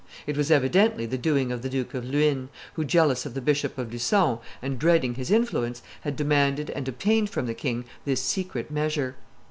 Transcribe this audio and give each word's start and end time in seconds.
It 0.25 0.35
was 0.35 0.49
evidently 0.49 1.05
the 1.05 1.15
doing 1.19 1.51
of 1.51 1.61
the 1.61 1.69
Duke 1.69 1.93
of 1.93 2.03
Luynes, 2.03 2.49
who, 2.73 2.83
jealous 2.83 3.27
of 3.27 3.35
the 3.35 3.39
Bishop 3.39 3.77
of 3.77 3.93
Lucon 3.93 4.39
and 4.59 4.79
dreading 4.79 5.13
his 5.13 5.29
influence, 5.29 5.83
had 6.01 6.15
demanded 6.15 6.71
and 6.71 6.87
obtained 6.87 7.29
from 7.29 7.45
the 7.45 7.53
king 7.53 7.85
this 8.03 8.19
secret 8.23 8.71
measure. 8.71 9.15